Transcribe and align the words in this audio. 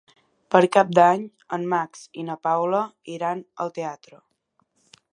Per 0.53 0.61
Cap 0.75 0.93
d'Any 0.99 1.25
en 1.59 1.69
Max 1.75 2.03
i 2.23 2.27
na 2.31 2.39
Paula 2.49 2.83
iran 3.19 3.47
al 3.67 3.75
teatre. 3.81 4.23